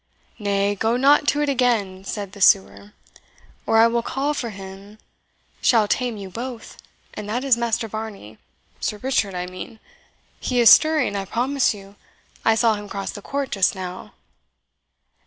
"Nay, 0.39 0.73
go 0.73 0.97
not 0.97 1.27
to 1.27 1.43
it 1.43 1.47
again," 1.47 2.03
said 2.03 2.31
the 2.31 2.41
sewer, 2.41 2.93
"or 3.67 3.77
I 3.77 3.85
will 3.85 4.01
call 4.01 4.33
for 4.33 4.49
him 4.49 4.97
shall 5.61 5.87
tame 5.87 6.17
you 6.17 6.27
both, 6.27 6.77
and 7.13 7.29
that 7.29 7.43
is 7.43 7.55
Master 7.55 7.87
Varney 7.87 8.39
Sir 8.79 8.97
Richard, 8.97 9.35
I 9.35 9.45
mean. 9.45 9.79
He 10.39 10.59
is 10.59 10.71
stirring, 10.71 11.15
I 11.15 11.25
promise 11.25 11.75
you; 11.75 11.97
I 12.43 12.55
saw 12.55 12.73
him 12.73 12.89
cross 12.89 13.11
the 13.11 13.21
court 13.21 13.51
just 13.51 13.75
now." 13.75 14.13